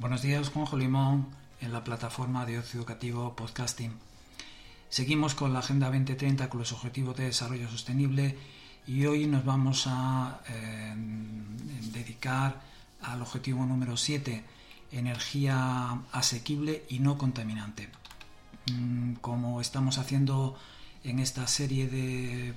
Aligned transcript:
Buenos 0.00 0.22
días, 0.22 0.50
Juanjo 0.50 0.76
Limón, 0.76 1.26
en 1.60 1.72
la 1.72 1.82
plataforma 1.82 2.46
de 2.46 2.60
ocio 2.60 2.78
educativo 2.78 3.34
Podcasting. 3.34 3.90
Seguimos 4.88 5.34
con 5.34 5.52
la 5.52 5.58
Agenda 5.58 5.88
2030 5.88 6.48
con 6.48 6.60
los 6.60 6.72
Objetivos 6.72 7.16
de 7.16 7.24
Desarrollo 7.24 7.68
Sostenible 7.68 8.38
y 8.86 9.06
hoy 9.06 9.26
nos 9.26 9.44
vamos 9.44 9.86
a 9.88 10.40
eh, 10.50 10.94
dedicar 11.92 12.60
al 13.02 13.22
objetivo 13.22 13.66
número 13.66 13.96
7, 13.96 14.44
energía 14.92 16.00
asequible 16.12 16.84
y 16.88 17.00
no 17.00 17.18
contaminante. 17.18 17.88
Mm, 18.72 19.14
como 19.14 19.60
estamos 19.60 19.98
haciendo 19.98 20.56
en 21.02 21.18
esta 21.18 21.48
serie 21.48 21.88
de, 21.88 22.54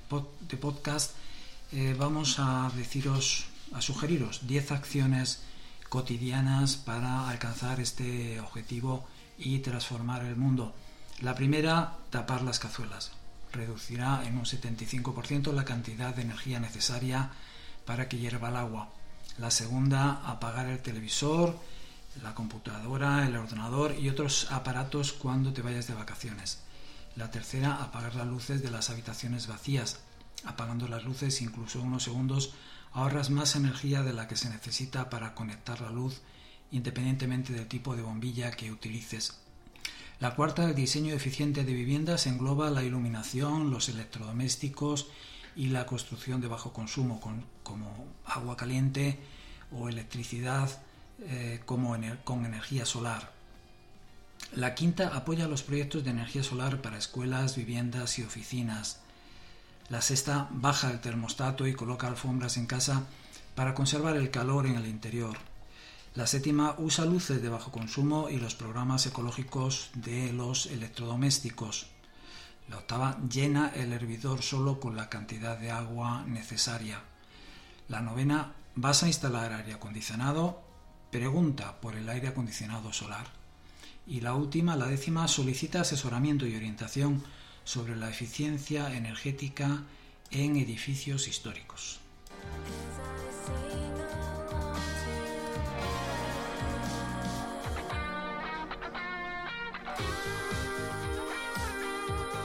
de 0.48 0.58
podcast, 0.58 1.16
eh, 1.72 1.96
vamos 1.98 2.36
a 2.38 2.72
deciros, 2.76 3.48
a 3.74 3.82
sugeriros 3.82 4.46
10 4.48 4.74
acciones 4.74 5.42
cotidianas 5.92 6.78
para 6.78 7.28
alcanzar 7.28 7.82
este 7.82 8.40
objetivo 8.40 9.06
y 9.38 9.60
transformar 9.60 10.24
el 10.24 10.38
mundo. 10.38 10.74
La 11.20 11.36
primera, 11.36 11.98
tapar 12.10 12.44
las 12.44 12.60
cazuelas. 12.60 13.12
Reducirá 13.52 14.24
en 14.26 14.38
un 14.38 14.46
75% 14.46 15.52
la 15.52 15.66
cantidad 15.66 16.16
de 16.16 16.22
energía 16.22 16.62
necesaria 16.62 17.32
para 17.86 18.08
que 18.08 18.18
hierva 18.18 18.48
el 18.48 18.56
agua. 18.56 18.88
La 19.38 19.52
segunda, 19.52 20.22
apagar 20.26 20.68
el 20.68 20.80
televisor, 20.80 21.60
la 22.24 22.36
computadora, 22.36 23.28
el 23.28 23.36
ordenador 23.36 23.94
y 24.00 24.08
otros 24.08 24.50
aparatos 24.50 25.12
cuando 25.12 25.52
te 25.52 25.62
vayas 25.62 25.88
de 25.88 25.94
vacaciones. 25.94 26.60
La 27.18 27.32
tercera, 27.32 27.84
apagar 27.84 28.16
las 28.16 28.28
luces 28.28 28.64
de 28.64 28.72
las 28.72 28.90
habitaciones 28.90 29.48
vacías. 29.48 30.00
Apagando 30.46 30.88
las 30.88 31.04
luces 31.04 31.42
incluso 31.42 31.82
unos 31.82 32.04
segundos 32.04 32.54
ahorras 32.94 33.30
más 33.30 33.56
energía 33.56 34.04
de 34.04 34.14
la 34.14 34.28
que 34.28 34.36
se 34.36 34.50
necesita 34.50 35.10
para 35.10 35.34
conectar 35.34 35.82
la 35.82 35.92
luz 35.92 36.22
independientemente 36.72 37.54
del 37.54 37.68
tipo 37.68 37.96
de 37.96 38.02
bombilla 38.02 38.52
que 38.52 38.72
utilices. 38.72 39.38
La 40.20 40.36
cuarta, 40.36 40.66
el 40.66 40.76
diseño 40.76 41.14
eficiente 41.14 41.64
de 41.64 41.74
viviendas 41.74 42.28
engloba 42.28 42.70
la 42.70 42.84
iluminación, 42.84 43.72
los 43.72 43.90
electrodomésticos 43.90 45.08
y 45.56 45.68
la 45.68 45.86
construcción 45.86 46.42
de 46.42 46.48
bajo 46.48 46.72
consumo, 46.74 47.20
como 47.64 48.08
agua 48.26 48.56
caliente 48.56 49.20
o 49.72 49.90
electricidad 49.90 50.70
eh, 51.22 51.62
como 51.66 51.96
con 52.24 52.46
energía 52.46 52.86
solar. 52.86 53.32
La 54.54 54.76
quinta 54.76 55.16
apoya 55.16 55.48
los 55.48 55.64
proyectos 55.64 56.04
de 56.04 56.12
energía 56.12 56.44
solar 56.44 56.82
para 56.82 56.98
escuelas, 56.98 57.56
viviendas 57.56 58.20
y 58.20 58.24
oficinas. 58.24 59.02
La 59.92 60.00
sexta 60.00 60.48
baja 60.52 60.90
el 60.90 61.02
termostato 61.02 61.68
y 61.68 61.74
coloca 61.74 62.08
alfombras 62.08 62.56
en 62.56 62.66
casa 62.66 63.04
para 63.56 63.74
conservar 63.74 64.16
el 64.16 64.32
calor 64.32 64.66
en 64.66 64.76
el 64.76 64.88
interior. 64.88 65.38
La 66.16 66.28
séptima 66.28 66.76
usa 66.78 67.04
luces 67.04 67.42
de 67.42 67.50
bajo 67.50 67.74
consumo 67.74 68.30
y 68.30 68.38
los 68.38 68.56
programas 68.56 69.06
ecológicos 69.06 69.90
de 69.96 70.32
los 70.32 70.68
electrodomésticos. 70.68 71.88
La 72.70 72.78
octava 72.78 73.20
llena 73.30 73.68
el 73.76 73.92
hervidor 73.92 74.44
solo 74.44 74.80
con 74.80 74.96
la 74.96 75.10
cantidad 75.10 75.58
de 75.58 75.72
agua 75.72 76.24
necesaria. 76.26 77.02
La 77.90 78.00
novena 78.00 78.54
vas 78.76 79.04
a 79.04 79.08
instalar 79.08 79.52
aire 79.52 79.74
acondicionado, 79.74 80.62
pregunta 81.12 81.82
por 81.82 81.98
el 81.98 82.08
aire 82.08 82.30
acondicionado 82.30 82.94
solar. 82.94 83.28
Y 84.08 84.22
la 84.22 84.36
última, 84.36 84.78
la 84.78 84.86
décima, 84.86 85.28
solicita 85.28 85.82
asesoramiento 85.82 86.48
y 86.48 86.56
orientación 86.56 87.26
sobre 87.64 87.96
la 87.96 88.10
eficiencia 88.10 88.96
energética 88.96 89.84
en 90.32 90.56
edificios 90.58 91.28
históricos. 91.28 92.00